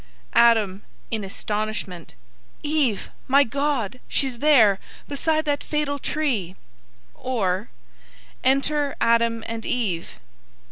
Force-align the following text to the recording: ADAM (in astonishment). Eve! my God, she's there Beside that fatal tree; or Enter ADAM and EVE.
ADAM 0.33 0.81
(in 1.11 1.23
astonishment). 1.23 2.15
Eve! 2.63 3.11
my 3.27 3.43
God, 3.43 3.99
she's 4.07 4.39
there 4.39 4.79
Beside 5.07 5.45
that 5.45 5.63
fatal 5.63 5.99
tree; 5.99 6.55
or 7.13 7.69
Enter 8.43 8.95
ADAM 8.99 9.43
and 9.45 9.63
EVE. 9.63 10.15